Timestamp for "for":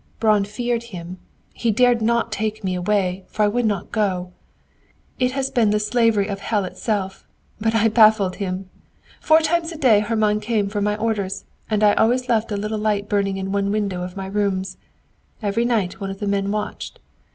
3.27-3.43, 10.69-10.81